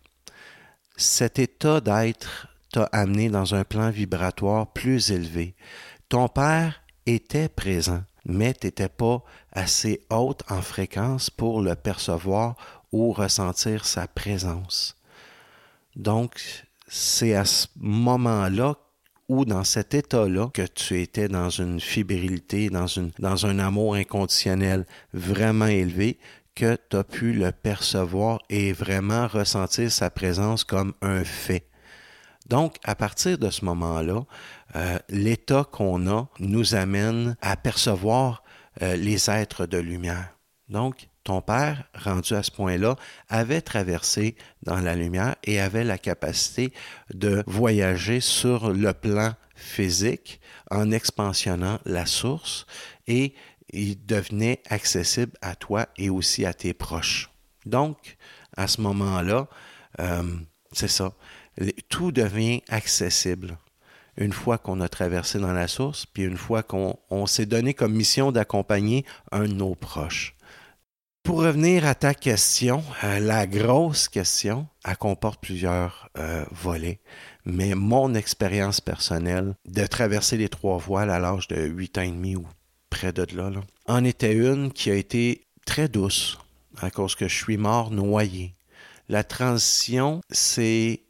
[0.97, 5.55] Cet état d'être t'a amené dans un plan vibratoire plus élevé.
[6.09, 12.57] Ton père était présent, mais tu n'étais pas assez haute en fréquence pour le percevoir
[12.93, 14.97] ou ressentir sa présence.
[15.95, 18.77] Donc, c'est à ce moment-là
[19.29, 23.97] ou dans cet état-là que tu étais dans une fébrilité, dans, une, dans un amour
[23.97, 26.19] inconditionnel vraiment élevé,
[26.55, 31.69] que tu as pu le percevoir et vraiment ressentir sa présence comme un fait.
[32.49, 34.25] Donc, à partir de ce moment-là,
[34.77, 38.43] euh, l'état qu'on a nous amène à percevoir
[38.83, 40.37] euh, les êtres de lumière.
[40.69, 42.95] Donc, ton père, rendu à ce point-là,
[43.29, 46.73] avait traversé dans la lumière et avait la capacité
[47.13, 52.65] de voyager sur le plan physique en expansionnant la source
[53.09, 53.35] et
[53.71, 57.29] il devenait accessible à toi et aussi à tes proches.
[57.65, 58.17] Donc,
[58.57, 59.49] à ce moment-là,
[59.99, 60.23] euh,
[60.71, 61.13] c'est ça,
[61.89, 63.59] tout devient accessible
[64.17, 67.93] une fois qu'on a traversé dans la source, puis une fois qu'on s'est donné comme
[67.93, 70.36] mission d'accompagner un de nos proches.
[71.27, 77.01] Pour revenir à ta question, euh, la grosse question, elle comporte plusieurs euh, volets,
[77.45, 82.11] mais mon expérience personnelle de traverser les trois voiles à l'âge de 8 ans et
[82.13, 82.47] demi ou
[82.91, 86.39] près de là, là, en était une qui a été très douce
[86.81, 88.55] à cause que je suis mort noyé.
[89.09, 91.01] La transition, c'est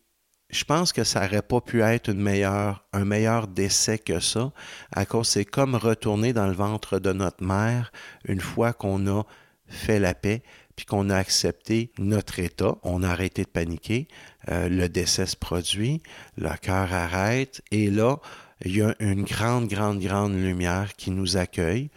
[0.49, 4.51] je pense que ça n'aurait pas pu être une meilleure, un meilleur décès que ça,
[4.93, 7.93] à cause c'est comme retourner dans le ventre de notre mère
[8.25, 9.27] une fois qu'on a
[9.69, 10.43] fait la paix,
[10.77, 14.09] puis qu'on a accepté notre état, on a arrêté de paniquer,
[14.49, 16.03] euh, le décès se produit,
[16.37, 18.19] le cœur arrête, et là,
[18.65, 21.91] il y a une grande, grande, grande lumière qui nous accueille.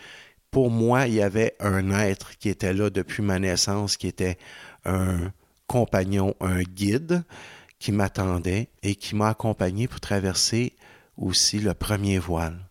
[0.51, 4.37] Pour moi, il y avait un être qui était là depuis ma naissance, qui était
[4.85, 5.31] un
[5.67, 7.23] compagnon, un guide,
[7.79, 10.73] qui m'attendait et qui m'a accompagné pour traverser
[11.17, 12.68] aussi le premier voile.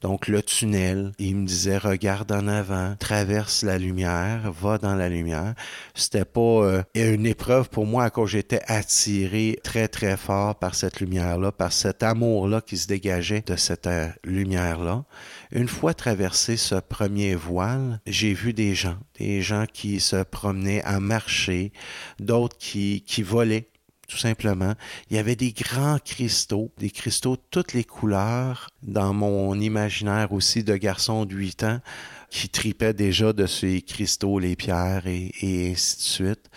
[0.00, 5.08] Donc le tunnel, il me disait regarde en avant, traverse la lumière, va dans la
[5.08, 5.54] lumière.
[5.94, 11.00] C'était pas euh, une épreuve pour moi quand j'étais attiré très très fort par cette
[11.00, 15.04] lumière-là, par cet amour-là qui se dégageait de cette euh, lumière-là.
[15.50, 20.82] Une fois traversé ce premier voile, j'ai vu des gens, des gens qui se promenaient
[20.82, 21.72] à marcher,
[22.20, 23.68] d'autres qui qui volaient
[24.08, 24.74] tout simplement.
[25.10, 30.32] Il y avait des grands cristaux, des cristaux de toutes les couleurs dans mon imaginaire
[30.32, 31.80] aussi de garçon de 8 ans
[32.30, 36.50] qui tripait déjà de ces cristaux, les pierres et, ainsi de suite.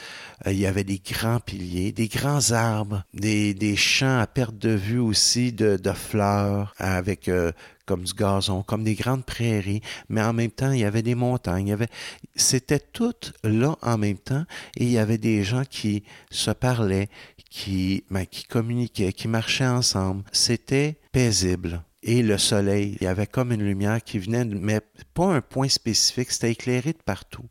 [0.46, 4.72] Euh, il y avait des grands piliers, des grands arbres, des, champs à perte de
[4.72, 7.52] vue aussi de, de fleurs avec euh,
[7.86, 11.16] comme du gazon, comme des grandes prairies, mais en même temps, il y avait des
[11.16, 11.68] montagnes.
[11.68, 11.90] Il y avait...
[12.36, 14.46] C'était tout là en même temps
[14.78, 17.10] et il y avait des gens qui se parlaient,
[17.52, 20.24] qui, ben, qui communiquaient, qui marchaient ensemble.
[20.32, 21.84] C'était paisible.
[22.02, 24.82] Et le soleil, il y avait comme une lumière qui venait, mais
[25.14, 27.46] pas un point spécifique, c'était éclairé de partout.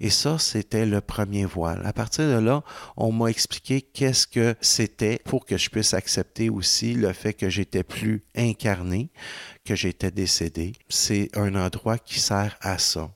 [0.00, 1.82] Et ça, c'était le premier voile.
[1.84, 2.62] À partir de là,
[2.96, 7.48] on m'a expliqué qu'est-ce que c'était pour que je puisse accepter aussi le fait que
[7.48, 9.10] j'étais plus incarné,
[9.64, 10.72] que j'étais décédé.
[10.88, 13.10] C'est un endroit qui sert à ça.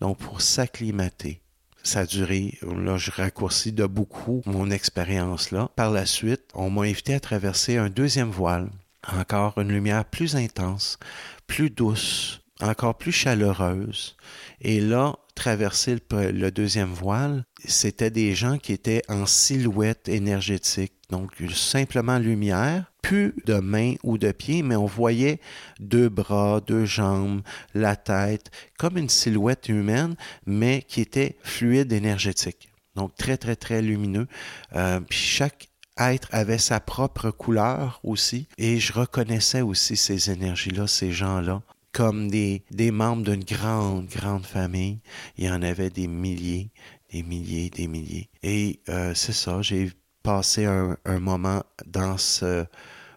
[0.00, 1.41] Donc, pour s'acclimater
[1.82, 5.70] ça a duré, là je raccourcis de beaucoup mon expérience là.
[5.76, 8.70] Par la suite, on m'a invité à traverser un deuxième voile,
[9.12, 10.98] encore une lumière plus intense,
[11.46, 14.16] plus douce, encore plus chaleureuse.
[14.60, 21.30] Et là, traverser le, deuxième voile, c'était des gens qui étaient en silhouette énergétique, donc
[21.54, 25.38] simplement lumière, plus de mains ou de pieds, mais on voyait
[25.80, 27.42] deux bras, deux jambes,
[27.74, 30.14] la tête, comme une silhouette humaine,
[30.46, 32.70] mais qui était fluide énergétique.
[32.96, 34.28] Donc très, très, très lumineux.
[34.74, 40.86] Euh, puis chaque être avait sa propre couleur aussi, et je reconnaissais aussi ces énergies-là,
[40.86, 41.60] ces gens-là,
[41.92, 45.00] comme des, des membres d'une grande, grande famille.
[45.36, 46.70] Il y en avait des milliers,
[47.12, 48.30] des milliers, des milliers.
[48.42, 52.64] Et euh, c'est ça, j'ai passé un, un moment dans ce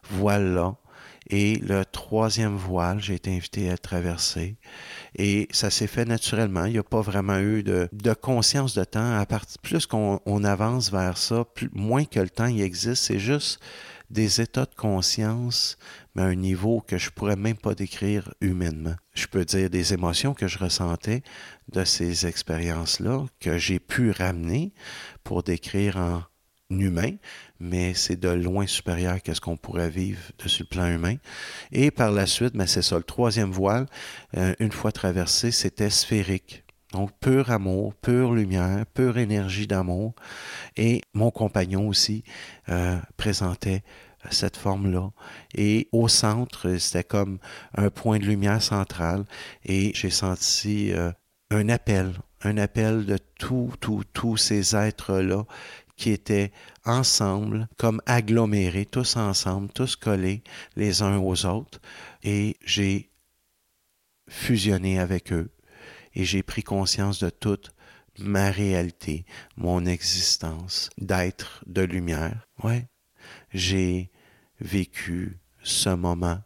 [0.10, 0.76] voile-là
[1.28, 4.58] et le troisième voile, j'ai été invité à traverser.
[5.16, 6.66] Et ça s'est fait naturellement.
[6.66, 7.90] Il n'y a pas vraiment eu de,
[8.22, 9.18] conscience de temps.
[9.18, 13.20] À partir, plus qu'on on avance vers ça, moins que le temps y existe, c'est
[13.20, 13.60] juste
[14.12, 15.80] des états de conscience,
[16.14, 18.96] mais à un niveau que je pourrais même pas décrire humainement.
[19.16, 21.24] Je peux dire des émotions que je ressentais
[21.72, 24.76] de ces expériences-là, que j'ai pu ramener
[25.24, 26.22] pour décrire en
[26.70, 27.12] humain,
[27.60, 31.16] mais c'est de loin supérieur qu'à ce qu'on pourrait vivre sur le plan humain.
[31.72, 33.86] Et par la suite, ben, c'est ça, le troisième voile,
[34.38, 36.64] euh, une fois traversé, c'était sphérique.
[36.92, 40.16] Donc, pur amour, pure lumière, pure énergie d'amour.
[40.78, 42.24] Et mon compagnon aussi
[42.70, 43.84] euh, présentait
[44.32, 45.12] cette forme-là.
[45.56, 47.40] Et au centre, c'était comme
[47.76, 49.26] un point de lumière central.
[49.66, 51.12] Et j'ai senti euh,
[51.52, 55.46] un appel, un appel de tous, tous, tous ces êtres-là
[55.96, 56.52] qui étaient
[56.84, 60.44] ensemble, comme agglomérés, tous ensemble, tous collés
[60.76, 61.80] les uns aux autres,
[62.24, 63.12] et j'ai
[64.28, 65.52] fusionné avec eux,
[66.14, 67.74] et j'ai pris conscience de toute
[68.18, 69.26] ma réalité,
[69.58, 72.48] mon existence d'être de lumière.
[72.64, 72.88] Ouais,
[73.54, 74.12] j'ai
[74.60, 76.42] vécu ce moment,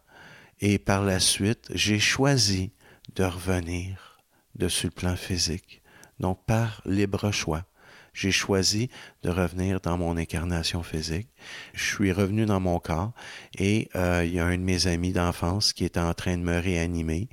[0.60, 2.72] et par la suite, j'ai choisi
[3.14, 4.18] de revenir
[4.56, 5.82] de sur le plan physique,
[6.18, 7.64] donc par libre choix
[8.12, 8.88] j'ai choisi
[9.22, 11.28] de revenir dans mon incarnation physique.
[11.74, 13.12] Je suis revenu dans mon corps
[13.58, 16.42] et euh, il y a un de mes amis d'enfance qui était en train de
[16.42, 17.28] me réanimer.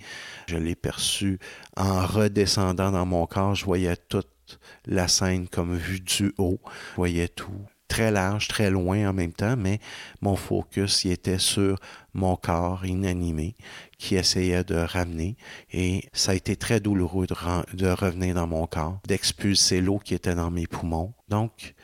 [0.47, 1.39] Je l'ai perçu
[1.75, 3.55] en redescendant dans mon corps.
[3.55, 6.59] Je voyais toute la scène comme vue du haut.
[6.91, 9.79] Je voyais tout très large, très loin en même temps, mais
[10.21, 11.77] mon focus y était sur
[12.13, 13.55] mon corps inanimé
[13.97, 15.37] qui essayait de ramener
[15.71, 20.35] et ça a été très douloureux de, revenir dans mon corps, d'expulser l'eau qui était
[20.35, 21.13] dans mes poumons.
[21.29, 21.75] Donc,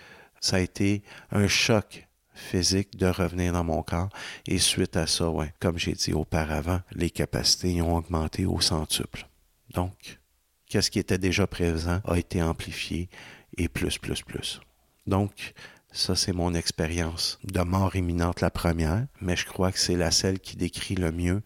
[0.42, 4.10] ça a été un choc physique de revenir dans mon corps
[4.48, 9.28] et suite à ça, comme j'ai dit auparavant, les capacités ont augmenté au centuple.
[9.74, 10.20] Donc,
[10.68, 13.10] qu'est-ce qui était déjà présent a été amplifié
[13.58, 14.60] et plus, plus, plus.
[15.06, 15.54] Donc,
[15.94, 20.10] ça, c'est mon expérience de mort imminente, la première, mais je crois que c'est la
[20.10, 21.44] celle qui décrit le mieux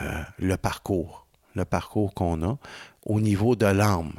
[0.00, 2.58] euh, le parcours, le parcours qu'on a
[3.04, 4.14] au niveau de l'âme,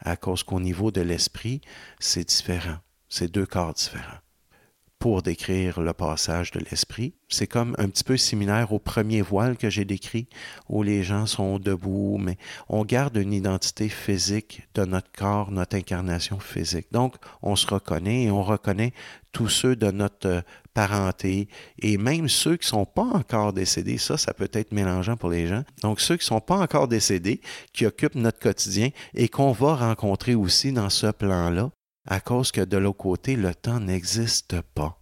[0.00, 1.60] à cause qu'au niveau de l'esprit,
[2.00, 2.78] c'est différent.
[3.08, 4.23] C'est deux corps différents
[5.04, 7.12] pour décrire le passage de l'esprit.
[7.28, 10.28] C'est comme un petit peu similaire au premier voile que j'ai décrit,
[10.70, 12.38] où les gens sont debout, mais
[12.70, 16.86] on garde une identité physique de notre corps, notre incarnation physique.
[16.90, 18.94] Donc, on se reconnaît et on reconnaît
[19.30, 21.48] tous ceux de notre parenté
[21.80, 23.98] et même ceux qui sont pas encore décédés.
[23.98, 25.64] Ça, ça peut être mélangeant pour les gens.
[25.82, 27.42] Donc, ceux qui sont pas encore décédés,
[27.74, 31.70] qui occupent notre quotidien et qu'on va rencontrer aussi dans ce plan-là,
[32.06, 34.98] à cause que de l'autre côté, le temps n'existe pas.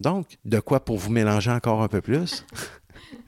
[0.00, 2.44] Donc, de quoi pour vous mélanger encore un peu plus?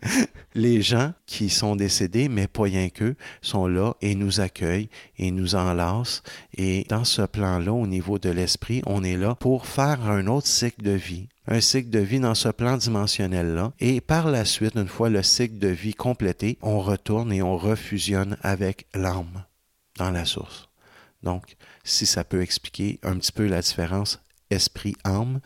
[0.54, 5.30] les gens qui sont décédés, mais pas rien qu'eux, sont là et nous accueillent et
[5.30, 6.22] nous enlacent.
[6.56, 10.46] Et dans ce plan-là, au niveau de l'esprit, on est là pour faire un autre
[10.46, 13.72] cycle de vie, un cycle de vie dans ce plan dimensionnel-là.
[13.80, 17.56] Et par la suite, une fois le cycle de vie complété, on retourne et on
[17.56, 19.44] refusionne avec l'âme
[19.96, 20.68] dans la source.
[21.22, 21.56] Donc,
[21.88, 24.20] si ça peut expliquer un petit peu la différence
[24.50, 25.40] esprit-âme,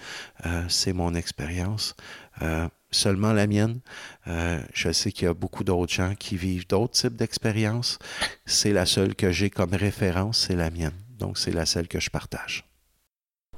[0.47, 1.95] euh, c'est mon expérience.
[2.43, 3.81] Euh, seulement la mienne.
[4.27, 7.99] Euh, je sais qu'il y a beaucoup d'autres gens qui vivent d'autres types d'expériences.
[8.45, 10.93] C'est la seule que j'ai comme référence, c'est la mienne.
[11.19, 12.65] Donc, c'est la seule que je partage.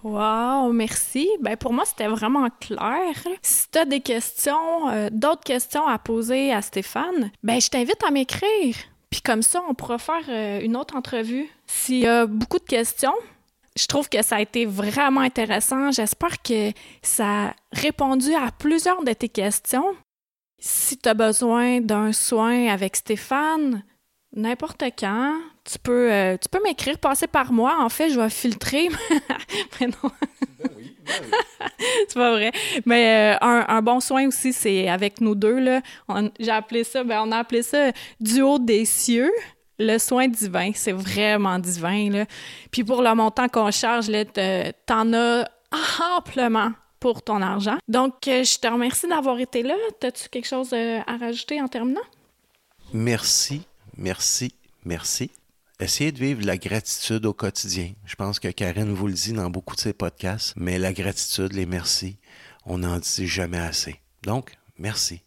[0.04, 1.28] Wow, merci.
[1.40, 3.14] Ben pour moi, c'était vraiment clair.
[3.42, 8.10] Si tu as des questions, d'autres questions à poser à Stéphane, ben je t'invite à
[8.10, 8.76] m'écrire.
[9.14, 11.48] Puis comme ça, on pourra faire euh, une autre entrevue.
[11.68, 13.14] S'il y a beaucoup de questions,
[13.76, 15.92] je trouve que ça a été vraiment intéressant.
[15.92, 19.94] J'espère que ça a répondu à plusieurs de tes questions.
[20.58, 23.84] Si tu as besoin d'un soin avec Stéphane,
[24.34, 27.76] n'importe quand, tu peux, euh, tu peux m'écrire, passer par moi.
[27.78, 28.88] En fait, je vais filtrer.
[29.80, 30.10] Mais non.
[32.08, 32.52] c'est pas vrai.
[32.86, 35.58] Mais euh, un, bon soin aussi, c'est avec nous deux.
[35.58, 35.80] Là.
[36.38, 39.32] j'ai appelé ça, ben, on a appelé ça du haut des cieux.
[39.78, 42.10] Le soin divin, c'est vraiment divin.
[42.10, 42.26] Là.
[42.70, 44.24] Puis pour le montant qu'on charge, là,
[44.86, 45.48] t'en as
[46.16, 47.78] amplement pour ton argent.
[47.88, 49.74] Donc, euh, je te remercie d'avoir été là.
[50.02, 52.00] As-tu quelque chose à rajouter en terminant?
[52.92, 53.62] Merci,
[53.96, 55.30] merci, merci.
[55.80, 57.92] Essayez de vivre la gratitude au quotidien.
[58.04, 61.52] Je pense que Karen vous le dit dans beaucoup de ses podcasts, mais la gratitude,
[61.52, 62.18] les merci,
[62.64, 63.96] on n'en dit jamais assez.
[64.22, 65.22] Donc, merci.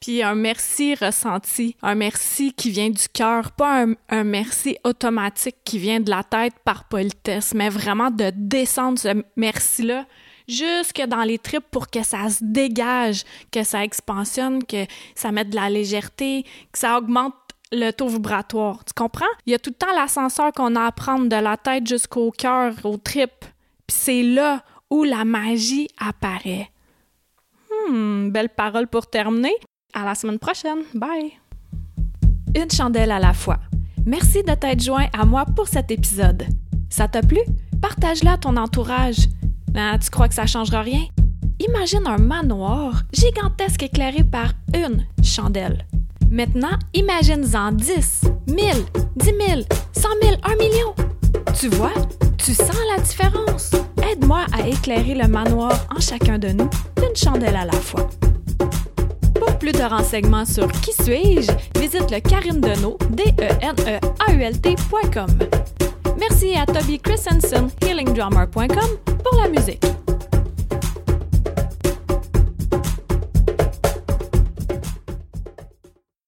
[0.00, 5.56] Puis un merci ressenti, un merci qui vient du cœur, pas un, un, merci automatique
[5.64, 10.06] qui vient de la tête par politesse, mais vraiment de descendre ce merci-là
[10.48, 15.50] jusque dans les tripes pour que ça se dégage, que ça expansionne, que ça mette
[15.50, 17.34] de la légèreté, que ça augmente
[17.72, 18.84] le taux vibratoire.
[18.84, 19.24] Tu comprends?
[19.46, 22.30] Il y a tout le temps l'ascenseur qu'on a à prendre de la tête jusqu'au
[22.30, 23.44] cœur, aux tripes.
[23.86, 26.70] Puis c'est là où la magie apparaît.
[27.88, 29.54] Hmm, belle parole pour terminer.
[29.92, 30.80] À la semaine prochaine.
[30.94, 31.32] Bye.
[32.54, 33.58] Une chandelle à la fois.
[34.04, 36.44] Merci de t'être joint à moi pour cet épisode.
[36.88, 37.40] Ça t'a plu?
[37.80, 39.26] Partage-la à ton entourage.
[39.72, 41.06] Ben, tu crois que ça changera rien?
[41.58, 45.86] Imagine un manoir gigantesque éclairé par une chandelle.
[46.36, 48.56] Maintenant, imagine-en 10, 1000,
[49.16, 49.62] 10 000,
[49.94, 50.94] 100 000, 1 million.
[51.58, 51.94] Tu vois,
[52.36, 53.70] tu sens la différence.
[54.06, 56.68] Aide-moi à éclairer le manoir en chacun de nous,
[56.98, 58.10] d'une chandelle à la fois.
[59.34, 63.98] Pour plus de renseignements sur Qui suis-je, visite le Karine Deneau, d e n e
[64.28, 65.38] a u l t.com.
[66.18, 68.90] Merci à Toby Christensen, healingdrummer.com,
[69.24, 69.82] pour la musique.